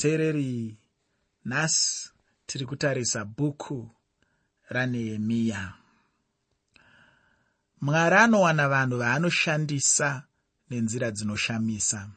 [0.00, 0.76] muteereri
[1.44, 2.10] nhasi
[2.46, 3.90] tiri kutarisa bhuku
[4.68, 5.74] ranehemiya
[7.80, 10.22] mwari anowana vanhu vaanoshandisa
[10.70, 12.08] nenzira dzinoshamisa.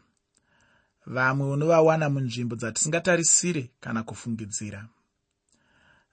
[1.06, 4.88] Vamwe unovawana munzvimbo dzatisingatarisire kana kufungidzira.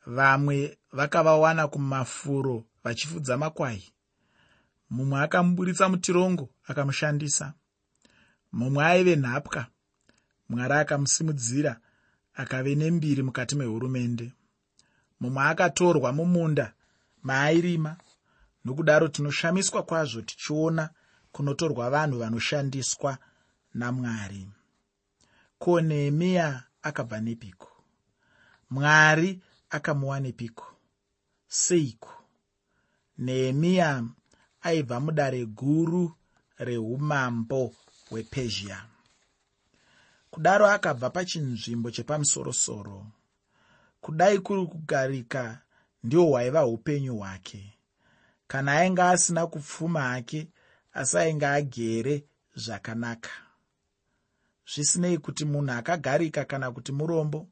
[0.06, 3.92] Vamwe vakavawana kumafuro vachifudza makwai.
[4.90, 7.54] Mumwe akamuburitsa mutirongo akamushandisa.
[8.52, 9.66] Mumwe aive nhapwa
[10.50, 11.72] mwari akamusimudzira
[12.34, 14.32] akave nembiri mukati mehurumende.
[15.20, 16.66] Mumwe akatorwa mumunda
[17.22, 17.96] maairima
[18.64, 20.90] nokudaro tinoshamiswa kwazvo tichiona
[21.32, 23.18] kunotorwa vanhu vanoshandiswa
[23.74, 24.48] namwari.
[25.58, 27.68] Ko nehemiya akabva nepiko
[28.70, 30.66] mwari akamuwanepiko
[31.48, 32.12] seiko?
[33.18, 34.04] Nehemiya
[34.62, 36.12] aibva mudare guru
[36.58, 37.74] reumambo
[38.08, 38.78] hwepezhia
[40.30, 43.06] kudaro akabva pachinzvimbo chepamusorosoro.
[44.00, 45.62] Kudai kuri kugarika
[46.04, 47.78] ndihwo hwaiva upenyu hwake.
[48.46, 50.48] Kana ainge asina kupfuma hake
[50.92, 52.24] asi ainge agere
[52.54, 53.30] zvakanaka.
[54.74, 57.48] Zvisinei kuti munhu akagarika kana kuti murombo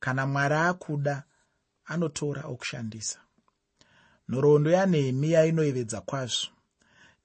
[0.00, 1.24] kana mwari akuda
[1.84, 3.18] anotora okushandisa.
[4.28, 6.50] Nhoroondo yanehemiya inoyevedza kwazvo.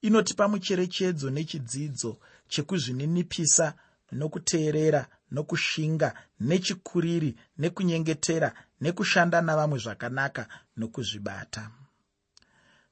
[0.02, 2.18] Inotipa mucherechedzo nechidzidzo
[2.48, 3.74] chekuzvininipisa
[4.12, 11.72] nokuteerera nokushinga nechikuriri nekunyengetera nekushanda navamwe zvakanaka nokuzvibata.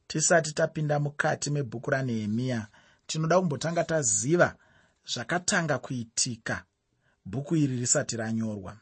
[0.07, 2.67] Tisati tapinda mukati mebhuku ranehemiya
[3.07, 4.55] tinoda kumbotanga taziva
[5.13, 6.63] zvakatanga kuitika
[7.25, 8.77] bhuku iri risati ranyorwa.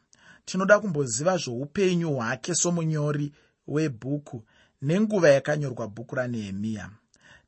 [0.45, 3.33] Tinoda kumboziva zvoupenyu hwake somunyori
[3.67, 4.43] webhuku
[4.81, 6.89] nenguva yakanyorwa bhuku ranehemiya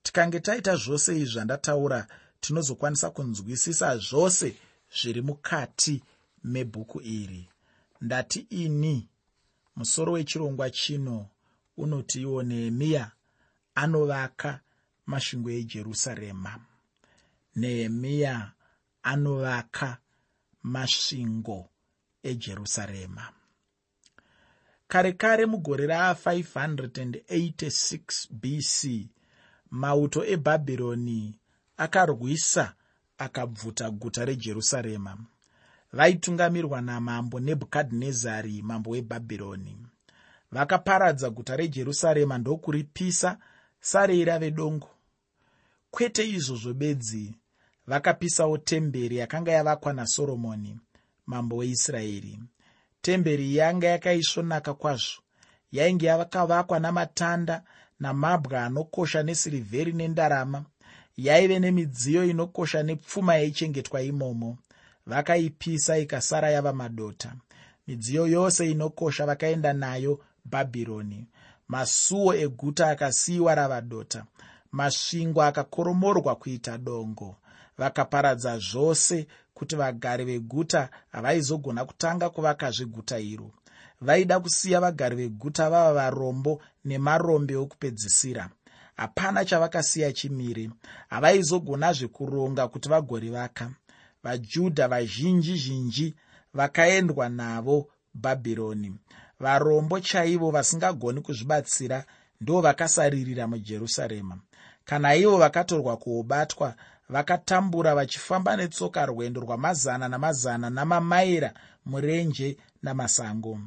[0.03, 2.07] tikange taita zvose izvi zvandataura
[2.39, 4.55] tinozokwanisa kunzwisisa zvose
[5.01, 6.03] zviri mukati
[6.43, 7.49] mebhuku iri.
[8.01, 9.09] Ndati ini
[9.75, 11.27] musoro wechirongwa chino
[11.77, 13.11] unoti iwo nehemiya
[13.75, 14.59] anovaka
[15.05, 16.59] masvingo ejerusarema.
[17.55, 18.51] Nehemiya
[19.03, 19.97] anovaka
[20.63, 21.69] masvingo
[22.23, 23.33] ejerusarema.
[24.87, 29.09] Kare kare mugore ra586 bc
[29.71, 31.39] mauto ebhabhironi
[31.77, 32.73] akarwisa
[33.17, 35.17] akabvuta guta rejerusarema.
[35.93, 39.77] Vaitungamirwa namambo nebhukadhinezari mambo webhabhironi.
[40.51, 43.37] Vakaparadza guta rejerusarema ndokuripisa
[43.79, 44.89] sarei rave dongo
[45.91, 47.35] kwete izvozvo bedzi
[47.87, 50.79] vakapisawo temberi yakanga yavakwa nasoromoni
[51.25, 52.39] mambo weisraeri.
[53.01, 55.21] Temberi yanga yakaisvonaka kwazvo.
[55.71, 57.63] Yainge yakavakwa namatanda
[57.99, 60.65] namabwe anokosha nesirivheri nendarama
[61.17, 64.57] yaive nemidziyo inokosha nepfuma yaichengetwa imomo.
[65.05, 67.33] Vakaipisa ikasara yava madota.
[67.87, 71.27] Midziyo yose inokosha vakaenda nayo bhabhironi.
[71.67, 74.25] Masuo eguta akasiyiwa rava dota.
[74.71, 77.35] Masvingo akakoromorwa kuita dongo.
[77.77, 83.51] Vakaparadza zvose kuti vagari veguta havaizogona kutanga kuvakazve guta iro.
[84.01, 88.49] Vaida kusiya vagari veguta vava varombo nemarombe okupedzisira
[88.95, 90.69] hapana chavakasiya chimire.
[91.09, 93.71] Havaizogonazve kuronga kuti vagorivaka
[94.23, 96.15] vajudha vazhinji zhinji
[96.53, 98.95] vakaendwa navo bhabhironi.
[99.39, 102.05] Varombo chaivo vasingagoni kuzvibatsira
[102.41, 104.39] ndo vakasaririra mujerusarema.
[104.85, 106.75] Kana ivo vakatorwa kuobatwa
[107.09, 111.53] vakatambura vachifamba netsoka rwendo rwamazana namazana namamaira
[111.85, 113.59] murenje namasango.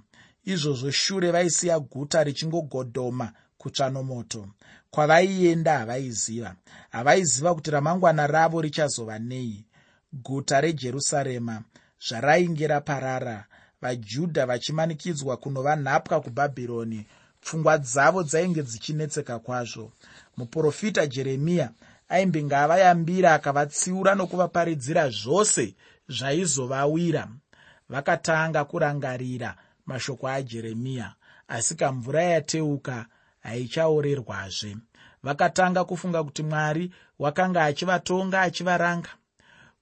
[0.44, 4.48] Izvozvo shure vaisiya guta richingogodhoma kutsva nomoto
[4.90, 6.54] kwavaienda havaiziva.
[6.90, 9.64] Havaiziva kuti ramangwana ravo richazova nei.
[10.12, 11.62] Guta rejerusarema
[12.08, 13.44] zvarainge raparara.
[13.80, 17.06] Vajudha vachimanikidzwa kunova nhapwa kubhabhironi.
[17.40, 19.92] Pfungwa dzavo dzainge dzichinetseka kwazvo.
[20.36, 21.70] Muprofita jeremiya
[22.08, 25.74] aimbenge avayambira akavatsiura nokuvaparidzira zvose
[26.08, 27.28] zvaizovawira.
[27.88, 29.56] Vakatanga kurangarira
[29.86, 31.14] mashoko ajeremiya
[31.48, 33.06] asi kamvura yateuka
[33.48, 34.76] haichaorerwazve.
[35.22, 39.08] Vakatanga kufunga kuti mwari wakanga achivatonga achivaranga.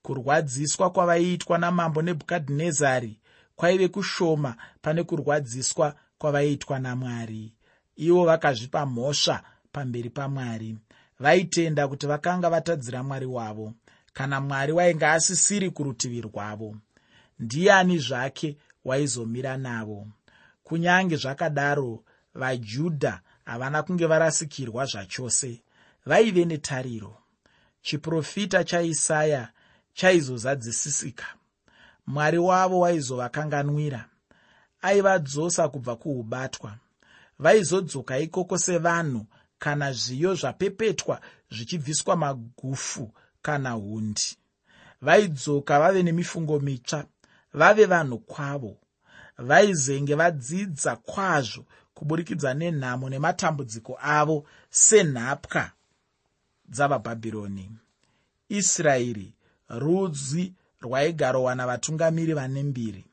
[0.02, 3.18] Kurwadziswa kwavaiitwa namambo nebhukadhinezari
[3.56, 7.52] kwaive kushoma pane kurwadziswa kwavaiitwa namwari.
[7.96, 9.42] Ivo vakazvipa mhosva
[9.72, 10.78] pamberi pamwari.
[11.20, 13.72] Vaitenda kuti vakanga vatadzira mwari wavo.
[14.12, 16.76] Kana mwari wainge asisiri kurutivi rwavo.
[17.38, 20.06] Ndiani zvake waizomira navo?
[20.64, 22.04] Kunyange zvakadaro
[22.34, 25.62] vajudha havana kunge varasikirwa zvachose.
[26.06, 27.16] Vaive netariro.
[27.82, 29.48] Chiprofita chaisaya
[29.94, 31.26] chaizozadzisisika.
[32.06, 34.04] Mwari wavo waizovakanganwira.
[34.82, 36.74] Aivadzosa kubva kuubatwa.
[37.38, 39.26] Vaizodzoka ikoko sevanhu
[39.58, 41.20] kana zviyo zvapepetwa
[41.50, 43.12] zvichibviswa magufu
[43.42, 44.36] kana hundi.
[45.02, 47.04] Vaidzoka vave nemifungo mitsva
[47.54, 48.76] vave vanhu kwavo.
[49.38, 51.64] Vaizenge vadzidza kwazvo
[51.96, 55.64] kuburikidza nenhamo nematambudziko avo senhapwa
[56.68, 57.64] dzavabhabhironi.
[58.48, 59.28] Israeri
[59.68, 60.44] rudzi
[60.84, 63.04] rwaigarowana vatungamiri vane mbiri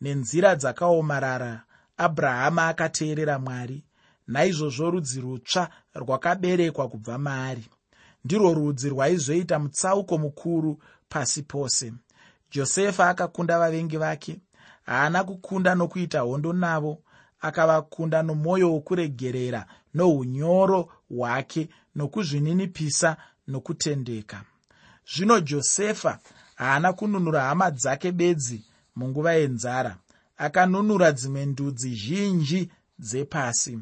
[0.00, 1.52] nenzira dzakaomarara
[1.96, 3.78] abrahama akateerera mwari
[4.26, 7.66] naizvozvo rudzi rutsva rwakaberekwa kubva maari.
[8.24, 11.92] Ndirwo rudzi rwaizoita mutsauko mukuru pasi pose.
[12.52, 14.40] Josefa akakunda vavengi vake
[14.86, 17.02] haana kukunda nokuita hondo navo
[17.40, 23.16] akavakunda nomwoyo wokuregerera nounyoro hwake nokuzvininipisa
[23.48, 24.44] nokutendeka.
[25.14, 26.18] Zvino josefa
[26.54, 28.64] haana kununura hama dzake bedzi
[28.96, 29.96] munguva yenzara.
[30.36, 33.78] Akanunura dzimwe ndudzi zhinji dzepasi.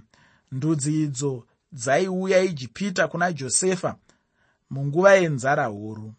[0.52, 3.96] Ndudzi idzo dzaiuya ijipita kuna josefa
[4.70, 6.14] munguva yenzara huru.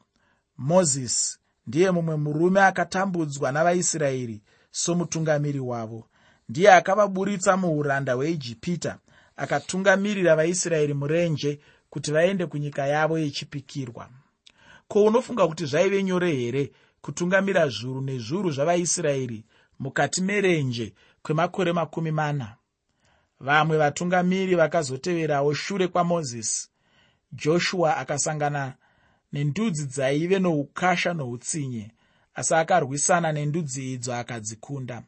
[0.57, 1.37] Mozisi
[1.67, 4.41] ndiye mumwe murume akatambudzwa navaisraeri
[4.71, 6.07] somutungamiri wavo
[6.49, 8.97] ndiye akavaburitsa muuranda hweijipita
[9.37, 11.59] akatungamirira vaisraeri murenje
[11.89, 14.09] kuti vaende kunyika yavo yechipikirwa.
[14.87, 16.71] Ko unofunga kuti zvaive nyore here
[17.01, 19.45] kutungamira zviuru nezviuru zvavaisraeri
[19.79, 22.55] mukati merenje kwemakore makumi mana?
[23.39, 26.69] Vamwe vatungamiri vakazoteverawo shure kwamozisi
[27.31, 28.73] joshua akasangana
[29.33, 31.91] nendudzi dzaive noukasha noutsinye
[32.35, 35.03] asi akarwisana nendudzi idzo akadzikunda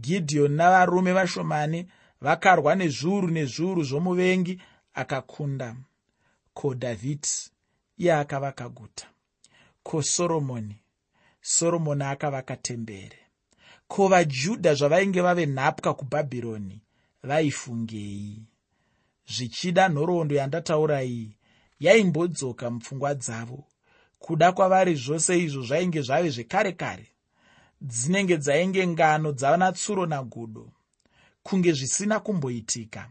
[0.00, 1.86] gidheoni navarume vashomani
[2.20, 4.60] vakarwa nezviuru nezviuru zvomuvengi
[4.94, 5.76] akakunda.
[6.54, 7.28] Ko dhavhidi
[7.98, 9.06] iye akavaka guta.
[9.82, 10.76] Ko soromoni?
[11.40, 13.18] Soromoni akavaka tembere.
[13.88, 16.82] Ko vajudha zvavainge vave nhapwa kubhabhironi
[17.22, 18.42] vaifungei?
[19.26, 21.36] Zvichida nhoroondo yandataura iyi
[21.80, 23.64] yaimbodzoka mupfungwa dzavo.
[24.18, 27.06] Kuda kwavari zvose izvo zvainge zvave zvekare kare
[27.80, 30.72] dzinenge dzainge ngano dzana tsuro nagudo
[31.42, 33.10] kunge zvisina kumboitika.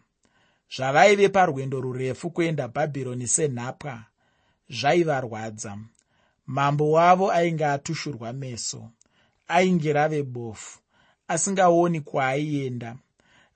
[0.75, 4.03] Zvavaive parwendo rurefu kuenda bhabhironi senhapwa
[4.69, 5.77] zvaivarwadza
[6.45, 8.89] mambo wavo ainge atushurwa meso
[9.47, 10.79] ainge rave bofu
[11.27, 12.95] asingaoni kwaaienda.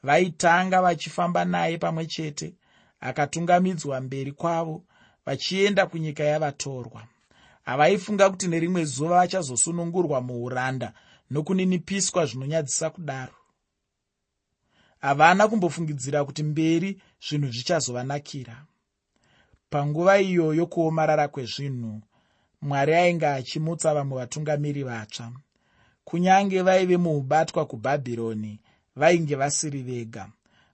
[0.04, 2.54] Vaitanga vachifamba naye pamwe chete
[3.00, 4.84] akatungamidzwa mberi kwavo
[5.26, 7.08] vachienda kunyika yavatorwa
[7.64, 10.94] havaifunga kuti nerimwe zuva vachazosunungurwa muuranda
[11.32, 13.34] nokuninipiswa zvinonyadzisa kudaro.
[15.00, 18.66] Havana kumbofungidzira kuti mberi zvinhu zvichazovanakira.
[19.70, 22.02] Panguva iyoyo kuomarara kwezvinhu
[22.62, 25.32] mwari ainge achimutsa vamwe vatungamiri vatsva.
[26.04, 28.60] Kunyange vaive muubatwa kubhabhironi
[28.96, 30.30] vainge vasiri vega.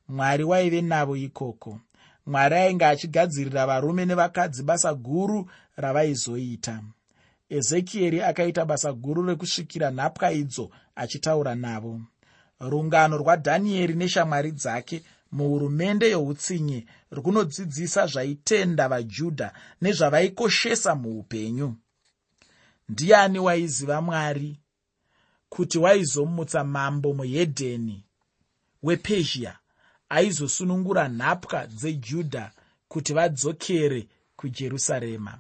[0.08, 1.80] Mwari waive navo ikoko.
[2.26, 6.84] Mwari ainge achigadzirira varume nevakadzi basa guru ravaizoita.
[7.50, 12.02] Ezekieri akaita basa guru rekusvikira nhapwa idzo achitaura navo.
[12.60, 21.76] Rungano rwadhanieri neshamwari dzake muhurumende youtsinye runodzidzisa zvaitenda vajudha nezvavaikoshesa muupenyu.
[22.90, 24.60] Ndiani waiziva mwari?
[25.50, 28.04] Kuti waizomutsa mambo muhedheni?
[28.84, 29.58] Wepezhia
[30.10, 32.52] aizosunungura nhapwa dzejudha
[32.88, 35.40] kuti vadzokere kujerusarema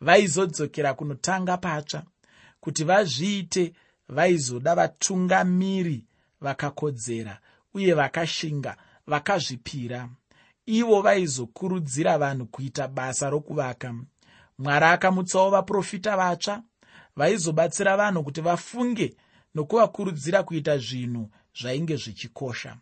[0.00, 2.02] vaizodzokera kunotanga patsva
[2.60, 3.72] kuti vazviite
[4.08, 6.04] vaizoda vatungamiri
[6.40, 7.40] vakakodzera
[7.74, 8.76] uye vakashinga
[9.06, 10.08] vakazvipira.
[10.66, 13.94] Ivo vaizokurudzira vanhu kuita basa rokuvaka.
[14.58, 16.62] Mwari akamutsawo vaprofita vatsva
[17.16, 19.16] vaizobatsira vanhu kuti vafunge
[19.54, 22.76] nokuvakurudzira kuita zvinhu zvainge zvichikosha.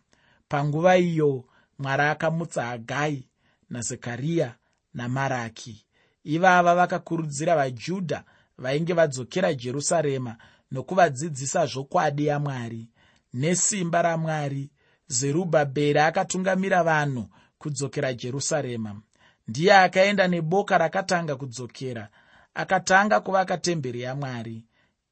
[0.47, 1.45] Panguva iyo
[1.79, 3.27] mwari akamutsa hagai
[3.69, 4.55] nazekariya
[4.93, 5.84] namaraki
[6.25, 8.23] ivava vakakurudzira vajudha
[8.57, 10.35] vainge vadzokera jerusarema
[10.71, 12.89] nokuvadzidzisa zvokwadi yamwari
[13.35, 14.69] nesimba ramwari.
[15.07, 19.01] Zerubhabheri akatungamira vanhu kudzokera jerusarema.
[19.47, 22.09] Ndiye akaenda neboka rakatanga kudzokera
[22.53, 24.63] akatanga kuvaka temberi yamwari.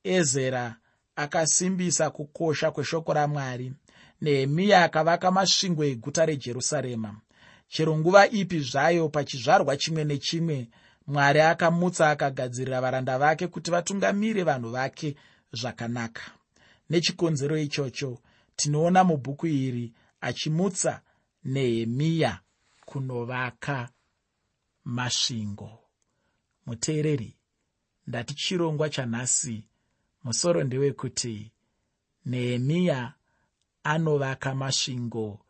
[0.03, 0.75] Ezera
[1.15, 3.73] akasimbisa kukosha kweshoko ramwari.
[4.21, 7.15] Nehemiya akavaka masvingo eguta rejerusarema.
[7.67, 10.69] Chero nguva ipi zvayo pachizvarwa chimwe nechimwe
[11.07, 15.15] mwari akamutsa akagadzirira varanda vake kuti vatungamire vanhu vake
[15.53, 16.21] zvakanaka.
[16.89, 18.19] Nechikonzero ichocho
[18.55, 21.01] tinoona mubhuku iri achimutsa
[21.45, 22.39] nehemiya
[22.85, 23.89] kunovaka
[24.85, 25.79] masvingo.
[26.65, 27.37] Muteereri
[28.07, 29.67] ndati chirongwa chanhasi
[30.23, 31.51] musoro ndewekuti
[32.25, 33.13] nehemiya
[33.83, 35.45] anovaka masvingo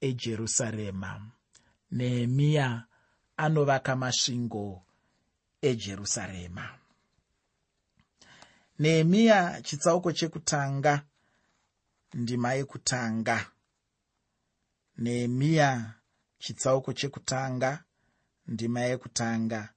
[0.00, 1.30] ejerusarema.
[1.90, 2.84] Nehemiya
[3.36, 4.85] anovaka masvingo
[5.68, 6.78] ejerusarema.
[8.78, 11.02] Nehemiya chitsauko chekutanga
[12.14, 13.50] ndima yekutanga.
[14.98, 15.94] Nehemiya
[16.38, 17.84] chitsauko chekutanga
[18.46, 19.68] ndima yekutanga.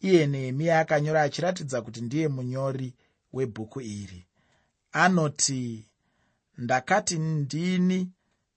[0.00, 2.94] Iye nehemiya akanyora achiratidza kuti ndiye munyori
[3.32, 4.26] webhuku iri.
[4.92, 5.88] Anoti
[6.58, 8.12] ndakati ndini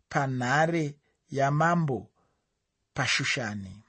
[0.09, 0.95] panhare
[1.29, 2.09] yamambo
[2.93, 3.82] pashushani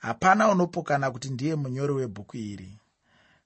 [0.00, 2.78] hapana unopokana kuti ndiye munyori webhuku iri.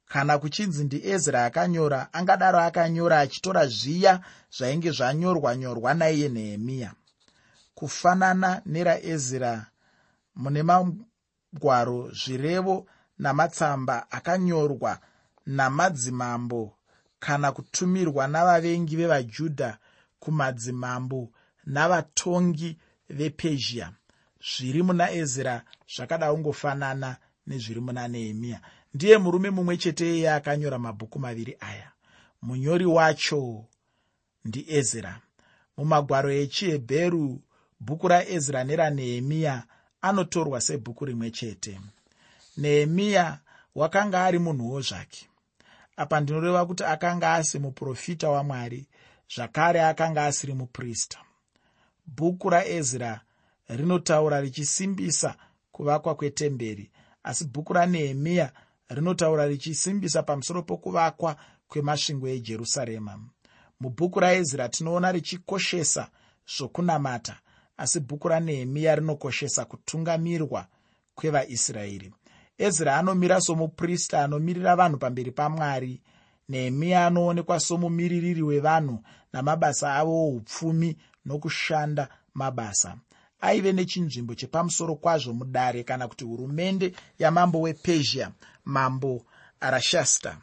[0.08, 4.20] Kana kuchinzi ndiezra akanyora angadaro akanyora achitora zviya
[4.56, 6.92] zvainge zvanyorwa nyorwa naiye nehemiya.
[7.74, 9.66] Kufanana neraezra
[10.34, 12.86] mune magwaro zvirevo
[13.18, 14.98] namatsamba akanyorwa
[15.46, 16.76] namadzimambo
[17.18, 19.78] kana kutumirwa navavengi vevajudha
[20.18, 21.30] kumadzimambo
[21.66, 22.78] navatongi
[23.10, 23.92] vepezhia
[24.50, 25.62] zviri muna ezra
[25.94, 28.60] zvakada kungofanana nezviri muna nehemiya
[28.94, 31.90] ndiye murume mumwe chete iye akanyora mabhuku maviri aya.
[32.42, 33.64] Munyori wacho
[34.44, 35.20] ndiezra
[35.76, 37.42] mumagwaro echihebheru
[37.80, 39.64] bhuku raezra neranehemiya
[40.00, 41.80] anotorwa sebhuku rimwe chete.
[42.56, 43.38] Nehemiya
[43.74, 45.28] wakanga ari munhuwo zvake.
[45.96, 48.86] Apa ndinoreva kuti akanga asi muprofita wamwari
[49.34, 51.18] zvakare akanga asiri muprista.
[52.06, 53.20] Bhuku raezra
[53.68, 55.34] rinotaura richisimbisa
[55.72, 56.90] kuvakwa kwetemberi.
[57.22, 58.52] Asi bhuku ranehemiya
[58.88, 61.36] rinotaura richisimbisa pamusoro pokuvakwa
[61.68, 63.20] kwemasvingo ejerusarema.
[63.80, 66.10] Mubhuku raezra tinoona richikoshesa
[66.56, 67.36] zvokunamata
[67.76, 70.66] asi bhuku ranehemiya rinokoshesa kutungamirwa
[71.14, 72.12] kwevaisraeri.
[72.58, 76.02] Ezra anomira somuprista anomirira vanhu pamberi pamwari.
[76.48, 78.98] Nehemiya anoonekwa somumiririri wevanhu
[79.32, 82.96] namabasa avo oupfumi nokushanda mabasa
[83.40, 88.30] aive nechinzvimbo chepamusoro kwazvo mudare kana kuti hurumende yamambo wepezhia
[88.64, 89.26] mambo
[89.60, 90.38] arashasta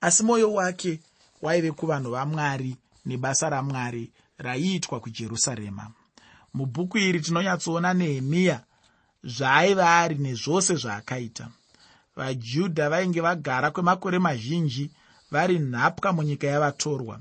[0.00, 1.00] asi mwoyo wake
[1.42, 5.90] waive kuvanhu vamwari nebasa ramwari raiitwa kujerusarema.
[6.54, 8.60] Mubhuku iri tinonyatsoona nehemiya
[9.24, 11.48] zvaaiva ari nezvose zvaakaita.
[12.16, 14.90] Vajudha vainge vagara kwemakore mazhinji
[15.30, 17.20] vari nhapwa munyika yavatorwa.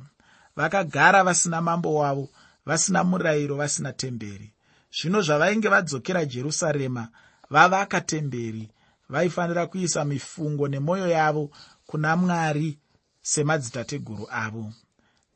[0.56, 2.30] Vakagara vasina mambo wavo
[2.70, 4.54] vasina murayiro vasina temberi.
[4.92, 7.08] Zvino zvavainge vadzokera jerusarema
[7.50, 8.70] vavaka temberi
[9.10, 11.52] vaifanira kuisa mifungo nemwoyo yavo
[11.86, 12.78] kuna mwari
[13.22, 14.74] semadzitateguru avo.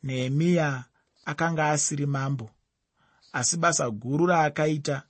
[0.03, 0.83] Nehemiya
[1.25, 2.49] akanga asiri mambo
[3.33, 5.01] asi basa guru raakaita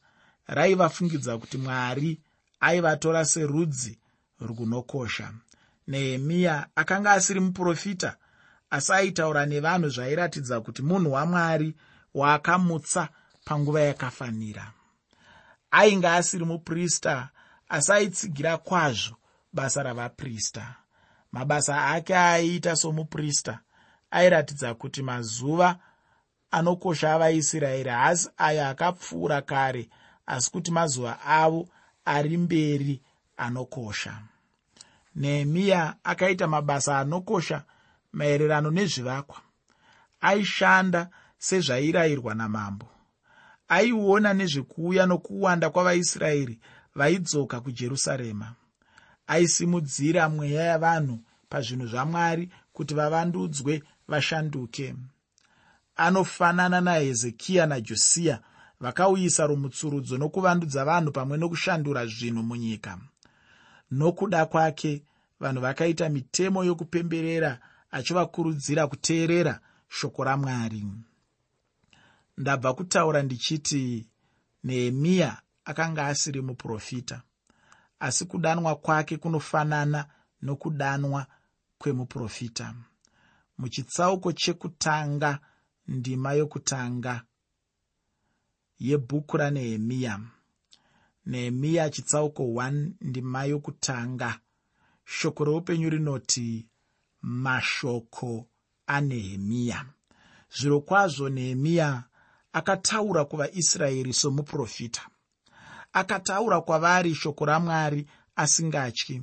[0.48, 2.20] raivafungidza kuti mwari
[2.60, 4.00] aivatora serudzi
[4.40, 5.34] runokosha.
[5.88, 8.16] Nehemiya akanga asiri muprofita
[8.70, 11.76] asi aitaura nevanhu zvairatidza kuti munhu wamwari
[12.14, 13.10] waakamutsa
[13.46, 14.72] panguva yakafanira.
[15.72, 17.30] Ainge asiri muprista
[17.70, 19.16] asi aitsigira kwazvo
[19.54, 20.76] basa ravaprista.
[21.32, 23.60] Mabasa ake aiita somuprista
[24.12, 25.80] airatidza kuti mazuva
[26.52, 29.90] anokosha avaisraeri haasi ayo akapfuura kare
[30.26, 31.70] asi kuti mazuva avo
[32.06, 33.02] ari mberi
[33.38, 34.20] anokosha.
[35.16, 37.64] Nehemiya akaita mabasa anokosha
[38.14, 39.42] maererano nezvivakwa.
[40.22, 41.10] Aishanda
[41.48, 42.88] sezvairayirwa namambo.
[43.68, 46.60] Aiona nezvekuuya nokuwanda kwavaisraeri
[46.96, 48.48] vaidzoka kujerusarema.
[49.28, 51.20] Aisimudzira mweya yavanhu
[51.50, 54.96] pazvinhu zvamwari kuti vavandudzwe vashanduke.
[55.96, 58.40] Anofanana nahezekiya najosiya
[58.80, 62.98] vakauyisa rumutsurudzo nokuvandudza vanhu pamwe nokushandura zvinhu munyika.
[63.92, 65.04] Nokuda kwake
[65.40, 67.60] vanhu vakaita mitemo yokupemberera
[67.92, 69.60] achivakurudzira kuteerera
[69.90, 70.84] shoko ramwari
[72.38, 74.08] ndabva kutaura ndichiti
[74.64, 77.22] nehemiya akanga asiri muprofita.
[78.00, 80.06] Asi kudanwa kwake kunofanana
[80.42, 81.28] nokudanwa
[81.78, 82.76] kwemuprofita.
[83.58, 85.40] Muchitsauko chekutanga
[85.88, 87.24] ndima yokutanga
[88.80, 90.20] yebhuku ranehemiya.
[91.26, 94.40] Nehemiya chitsauko 1 ndima yokutanga.
[95.06, 96.68] Shoko reupenyu rinoti
[97.22, 98.48] mashoko
[98.88, 99.86] anehemiya.
[100.58, 102.04] Zviro kwazvo nehemiya
[102.54, 105.02] akataura kuvaisraeri somuprofita.
[105.94, 109.22] Akataura kwavari shoko ramwari asingatyi.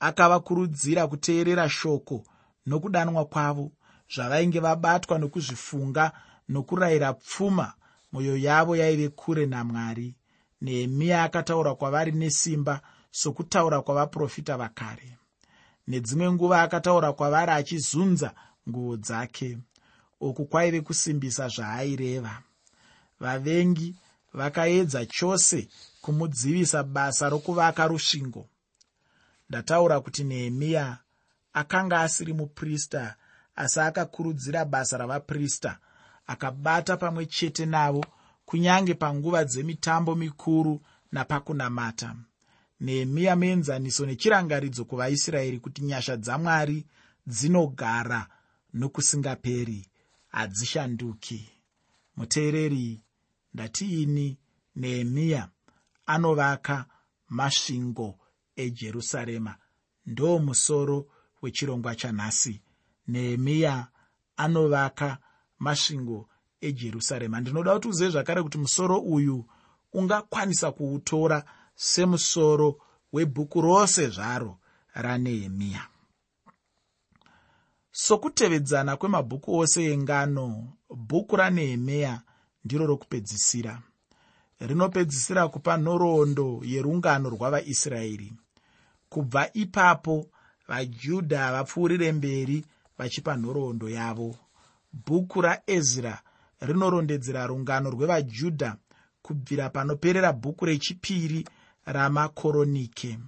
[0.00, 2.24] Akavakurudzira kuteerera shoko
[2.66, 3.72] nokudanwa kwavo
[4.14, 6.12] zvavainge vabatwa nokuzvifunga
[6.48, 7.72] nokurayira pfuma
[8.12, 10.14] mwoyo yavo yaive kure namwari.
[10.60, 15.18] Nehemiya akataura kwavari nesimba sokutaura kwavaprofita vakare.
[15.88, 18.34] Nedzimwe nguva akataura kwavari achizunza
[18.68, 19.58] nguo dzake
[20.28, 22.42] uku kwaive kusimbisa zvaaireva
[23.20, 23.94] vavengi
[24.34, 25.68] vakaedza chose
[26.02, 28.48] kumudzivisa basa rokuvaka rusvingo.
[29.48, 30.98] Ndataura kuti nehemiya
[31.52, 33.14] akanga asiri muprista
[33.56, 35.78] asi akakurudzira basa ravaprista
[36.26, 38.04] akabata pamwe chete navo
[38.46, 40.80] kunyange panguva dzemitambo mikuru
[41.12, 42.16] napakunamata.
[42.80, 46.86] Nehemiya muenzaniso nechirangaridzo kuvaisraeri kuti nyasha dzamwari
[47.26, 48.26] dzinogara
[48.74, 49.86] nokusingaperi
[50.34, 51.50] hadzishanduki
[52.16, 53.00] muteereri
[53.54, 54.38] ndatiini?
[54.76, 55.48] Nehemiya
[56.06, 56.86] anovaka
[57.28, 58.18] masvingo
[58.56, 59.54] ejerusarema.
[60.06, 61.06] Ndo musoro
[61.42, 62.62] wechirongwa chanhasi.
[63.08, 63.88] Nehemiya
[64.36, 65.18] anovaka
[65.58, 66.28] masvingo
[66.60, 67.40] ejerusarema.
[67.40, 69.44] Ndinoda kuti uzive zvakare kuti musoro uyu
[69.92, 72.80] ungakwanisa kuutora semusoro
[73.12, 74.58] webhuku rose zvaro
[74.94, 75.86] ranehemiya
[77.96, 82.22] sokutevedzana kwemabhuku ose engano bhuku ranehemiya
[82.64, 83.82] ndiro rokupedzisira.
[84.60, 88.32] Rinopedzisira kupa nhoroondo yerungano rwavaisraeri.
[89.08, 90.26] Kubva ipapo
[90.68, 92.64] vajudha vapfuurire mberi
[92.98, 94.36] vachipa nhoroondo yavo.
[94.92, 96.22] Bhuku raezra
[96.60, 98.76] rinorondedzera rungano rwevajudha
[99.22, 101.48] kubvira panoperera bhuku rechipiri
[101.86, 103.18] ramakoronike.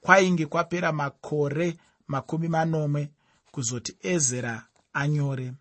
[0.00, 3.10] Kwainge kwapera makore makumi manomwe
[3.58, 4.62] kuzoti ezera
[4.92, 5.52] anyore.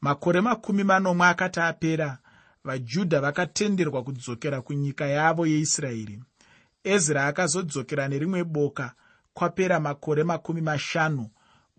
[0.00, 2.18] Makore makumi manomwe akati apera
[2.64, 6.20] vajudha vakatenderwa kudzokera kunyika yavo yeisraeri.
[6.84, 8.92] Ezra akazodzokera nerimwe boka
[9.34, 11.30] kwapera makore makumi mashanu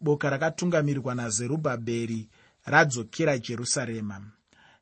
[0.02, 2.30] boka rakatungamirirwa nazerubhabheri
[2.66, 4.22] radzokera jerusarema.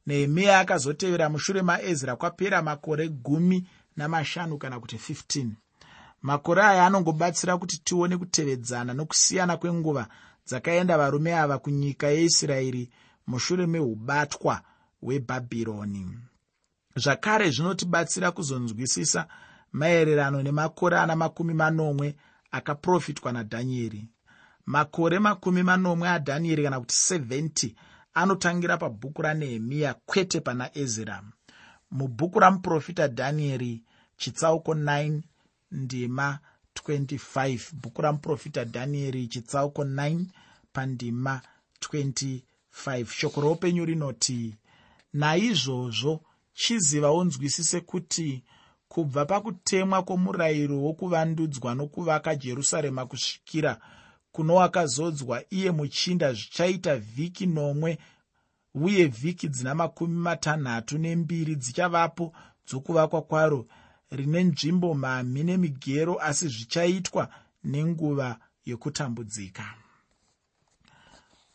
[0.06, 3.68] Nehemiya akazotevera mushure maezra kwapera makore gumi
[3.98, 5.48] namashanu kana kuti 15
[6.22, 10.08] makore aya anongobatsira kuti tione kutevedzana nokusiyana kwenguva
[10.48, 12.90] dzakaenda varume ava kunyika yeisraeri
[13.28, 14.62] mushure meubatwa
[15.02, 16.04] hwebhabhironi.
[16.96, 19.28] Zvakare zvinotibatsira kuzonzwisisa
[19.72, 22.16] maererano nemakore ana makumi manomwe
[22.52, 24.10] akaprofitwa nadhanieri.
[24.66, 27.76] Makore makumi manomwe adhanieri kana kuti 70
[28.14, 31.24] anotangira pabhuku ranehemiya kwete pana ezra.
[31.92, 33.84] Mubhuku ramuprofita dhanieri
[34.18, 35.22] chitsauko 9
[35.72, 36.40] ndima
[36.78, 40.26] 25 bhuku ramuprofita dhanieri chitsauko 9
[40.74, 41.42] pandima
[41.82, 44.56] 25 shoko roupenyu rinoti
[45.14, 46.22] naizvozvo
[46.54, 48.44] chiziva unzwisise kuti
[48.88, 53.80] kubva pakutemwa kwomurayiro wokuvandudzwa nokuvaka jerusarema kusvikira
[54.32, 57.98] kuno wakazodzwa iye muchinda zvichaita vhiki nomwe
[58.76, 62.34] uye vhiki dzina makumi matanhatu nembiri dzichavapo
[62.68, 63.66] dzokuvakwa kwaro
[64.12, 67.30] rine nzvimbo mhamhi nemigero asi zvichaitwa
[67.64, 69.74] nenguva yokutambudzika.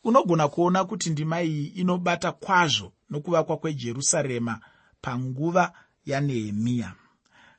[0.03, 4.59] Unogona kuona kuti ndima iyi inobata kwazvo nokuvakwa kwejerusarema
[5.01, 5.73] panguva
[6.05, 6.93] yanehemiya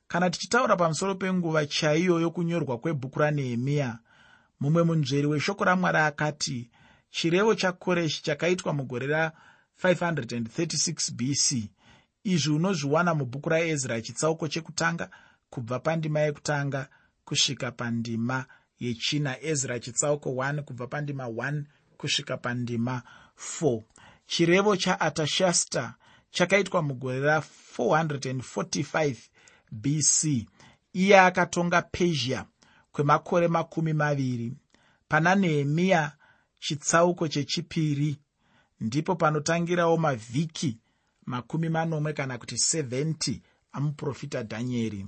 [0.09, 3.99] kana tichitaura pamusoro penguva chaiyo yokunyorwa kwebhuku ranehemiya
[4.61, 6.71] mumwe munzveri weshoko ramwari akati
[7.11, 11.71] chirevo chakoreshi chakaitwa mugore ra536 bc
[12.25, 15.11] izvi unozviwana mubhuku raezra chitsauko chekutanga
[15.51, 16.89] kubva pandima yekutanga
[17.25, 18.47] kusvika pandima
[18.81, 19.43] yechina.
[19.43, 21.63] Ezra chitsauko 1 kubva pandima 1
[21.97, 23.03] kusvika pandima
[23.61, 23.83] 4
[24.27, 25.95] chirevo chaatashasta
[26.31, 29.17] chakaitwa mugore ra445
[29.71, 30.47] bc
[30.93, 32.45] iye akatonga persia
[32.93, 34.53] kwemakore makumi maviri.
[35.09, 36.13] Pana nehemiya
[36.61, 38.17] chitsauko chechipiri
[38.81, 40.79] ndipo panotangirawo mavhiki
[41.27, 43.41] makumi manomwe kana kuti 70
[43.73, 45.07] amuprofita dhanieri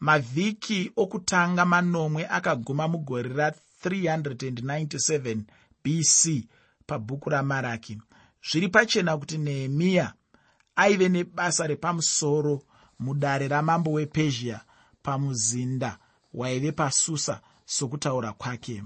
[0.00, 5.40] mavhiki okutanga manomwe akaguma mugore ra397
[5.84, 6.44] bc
[6.86, 7.98] pabhuku ramaraki.
[8.50, 10.12] Zviri pachena kuti nehemiya
[10.76, 12.62] aive nebasa repamusoro
[12.98, 14.60] mudare ramambo wepezhia
[15.02, 15.98] pamuzinda
[16.34, 18.82] waive pasusa sokutaura kwake.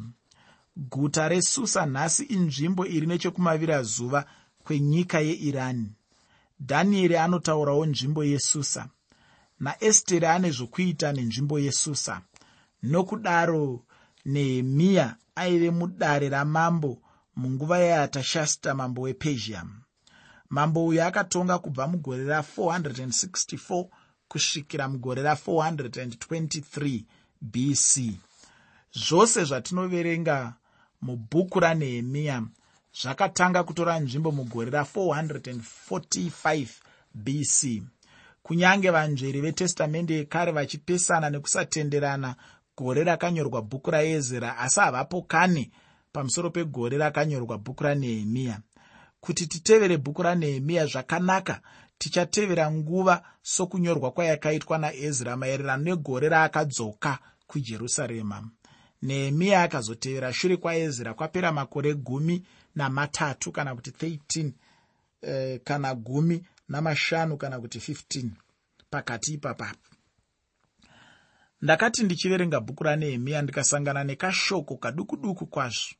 [0.76, 4.24] Guta resusa nhasi inzvimbo iri nechekumavirazuva
[4.64, 5.92] kwenyika yeirani
[6.60, 8.88] dhanieri anotaurawo nzvimbo yesusa.
[9.60, 12.22] Naesteri ane zvokuita nenzvimbo yesusa.
[12.82, 13.84] Nokudaro
[14.24, 17.02] nehemiya aive mudare ramambo
[17.36, 19.64] munguva yaatashasta mambo wepezhia.
[20.50, 23.86] Mambo uyu akatonga kubva mugore ra464
[24.28, 27.02] kusvikira mugore ra423
[27.40, 28.12] bc
[28.92, 30.54] zvose zvatinoverenga
[31.02, 32.42] mubhuku ranehemiya
[32.94, 36.66] zvakatanga kutora nzvimbo mugore ra445
[37.14, 37.83] bc
[38.42, 42.35] kunyange vanzveri vetestamende yekare vachipesana nekusatenderana
[42.76, 45.70] gore rakanyorwa bhuku raezera asi havapo kane
[46.12, 48.61] pamusoro pegore rakanyorwa bhuku ranehemiya.
[49.20, 51.61] Kuti titevere bhuku ranehemiya zvakanaka
[51.98, 58.50] tichatevera nguva sokunyorwa kwayakaitwa naezra maererano negore raakadzoka kujerusarema.
[59.03, 64.52] Nehemiya akazotevera shure kwaezra kwapera makore gumi namatatu kana kuti 13
[65.22, 68.28] eh, kana gumi namashanu kana kuti 15
[68.90, 69.90] pakati ipapapo
[71.62, 75.94] ndakati ndichiverenga bhuku ranehemiya ndikasangana nekashoko kaduku duku kwazvo.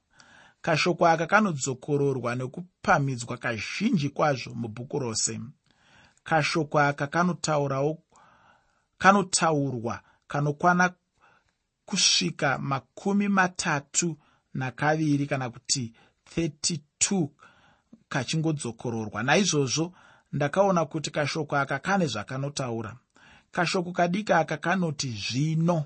[0.63, 5.41] Kashoko aka kanodzokororwa nekupamhidzwa kazhinji kwazvo mubhuku rose.
[6.25, 8.03] Kashoko aka kanotaurawo
[8.99, 10.93] kanotaurwa kanokwana
[11.85, 14.17] kusvika makumi matatu
[14.55, 15.93] nakaviri kana kuti
[16.37, 17.29] 32
[18.09, 19.23] kachingodzokororwa.
[19.23, 19.93] Naizvozvo
[20.33, 22.97] ndakaona kuti kashoko aka kane zvakanotaura.
[23.51, 25.85] Kashoko kadiki aka kanoti zvino.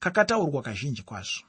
[0.00, 1.42] Kakataurwa kazhinji kwazvo.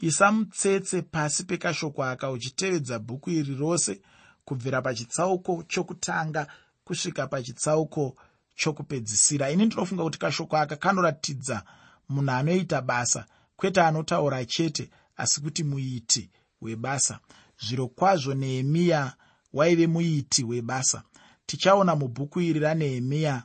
[0.00, 4.00] Isa mutsetse pasi pekashoko aka uchitevedza bhuku iri rose
[4.44, 6.46] kubvira pachitsauko chokutanga
[6.84, 8.16] kusvika pachitsauko
[8.54, 9.50] chokupedzisira.
[9.50, 11.62] Ini ndinofunga kuti kashoko aka kanoratidza
[12.08, 17.20] munhu anoita basa kwete anotaura chete asi kuti muiti webasa.
[17.60, 19.14] Zviro kwazvo nehemiya
[19.52, 21.02] waive muiti webasa.
[21.46, 23.42] Tichaona mubhuku iri ranehemiya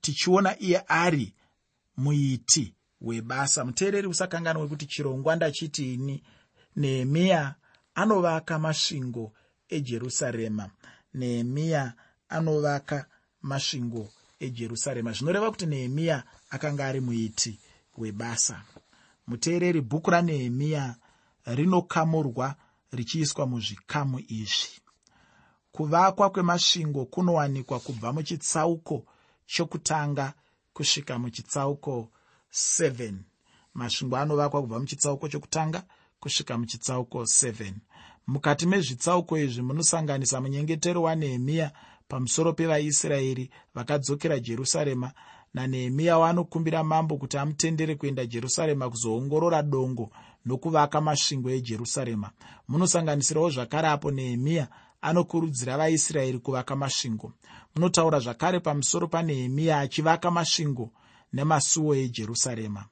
[0.00, 1.34] tichiona iye ari
[1.96, 3.64] muiti webasa.
[3.64, 6.22] Muteereri usakanganwe kuti chirongwa ndachitiini
[6.76, 7.54] nehemiya
[7.94, 9.32] anovaka masvingo
[9.68, 10.70] ejerusarema.
[11.14, 11.92] Nehemiya
[12.28, 13.06] anovaka
[13.42, 14.08] masvingo
[14.40, 15.12] ejerusarema.
[15.12, 17.58] Zvinoreva kuti nehemiya akanga ari muiti
[17.96, 18.62] webasa.
[19.26, 20.96] Muteereri bhuku ranehemiya
[21.44, 22.54] rinokamurwa
[22.92, 24.80] richiiswa muzvikamu izvi.
[25.72, 29.06] Kuvakwa kwemasvingo kunowanikwa kubva muchitsauko
[29.46, 30.32] chokutanga
[30.72, 32.08] kusvika muchitsauko
[32.52, 33.14] 7
[33.74, 35.82] masvingo anovakwa kubva muchitsauko chokutanga
[36.20, 37.72] kusvika muchitsauko 7
[38.26, 41.72] mukati mezvitsauko izvi munosanganisa munyengetero wanehemiya
[42.08, 45.12] pamusoro pevaisraeri vakadzokera jerusarema
[45.54, 50.10] nanehemiya waanokumbira mambo kuti amutendere kuenda jerusarema kuzoongorora dongo
[50.44, 52.30] nokuvaka masvingo ejerusarema.
[52.68, 54.68] Munosanganisirawo zvakare apo nehemiya
[55.02, 57.32] anokurudzira vaisraeri kuvaka masvingo.
[57.74, 60.90] Munotaura zvakare pamusoro panehemiya achivaka masvingo
[61.32, 62.84] nemasuo ejerusarema.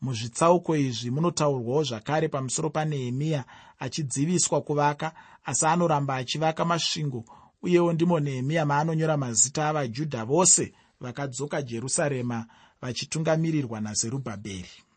[0.00, 3.44] Muzvitsauko izvi munotaurwawo zvakare pamusoro panehemiya
[3.78, 5.12] achidziviswa kuvaka
[5.44, 7.24] asi anoramba achivaka masvingo
[7.62, 12.46] uyewo ndimo nehemiya maanonyora mazita avajudha vose vakadzoka jerusarema
[12.82, 14.87] vachitungamirirwa nazerubhabheri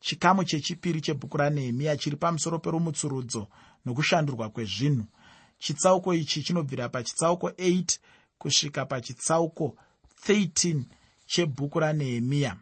[0.00, 3.48] chikamu chechipiri chebhuku ranehemiya chiri pamusoro perumutsurudzo
[3.84, 5.04] nokushandurwa kwezvinhu.
[5.58, 7.98] Chitsauko ichi chinobvira pachitsauko 8
[8.38, 9.76] kusvika pachitsauko
[10.26, 10.82] 13
[11.26, 12.56] chebhuku ranehemiya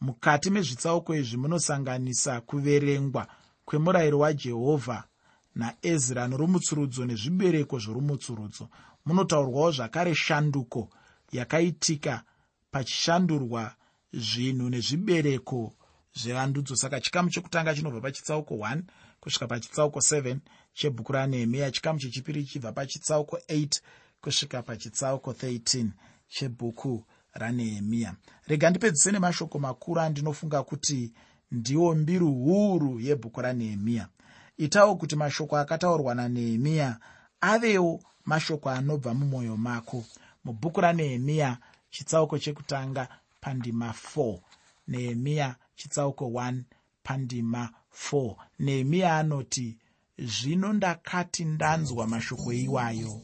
[0.00, 3.26] mukati mezvitsauko izvi munosanganisa kuverengwa
[3.64, 5.04] kwemurayiro wajehovha
[5.54, 8.68] naezra norumutsurudzo nezvibereko zvorumutsurudzo.
[9.06, 10.88] Munotaurwawo zvakare shanduko
[11.32, 12.22] yakaitika
[12.70, 13.74] pachishandurwa
[14.12, 15.72] zvinhu nezvibereko
[16.14, 16.76] zvevandudzo.
[16.76, 18.82] Saka chikamu chokutanga chinobva pachitsauko 1
[19.20, 20.36] kusvika pachitsauko 7
[20.74, 23.80] chebhuku ranehemiya chikamu chechipiri chibva pachitsauko 8
[24.20, 25.86] kusvika pachitsauko 13
[26.28, 28.14] chebhuku ranehemiya
[28.46, 31.12] rega ndipedzise nemashoko makuru andinofunga kuti
[31.50, 34.08] ndiwo mbiru huru yebhuku ranehemiya
[34.56, 36.98] itawo kuti mashoko akataurwa nanehemiya
[37.40, 40.04] avewo mashoko anobva mumwoyo mako.
[40.44, 41.58] Mubhuku ranehemiya
[41.90, 43.08] chitsauko chekutanga
[43.40, 44.38] pandima 4
[44.88, 46.62] nehemiya chitsauko 1
[47.02, 47.70] pandima
[48.12, 49.78] 4 nehemiya anoti
[50.18, 53.20] zvino ndakati ndanzwa mashoko iwayo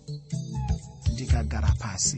[1.12, 2.16] ndikagara pasi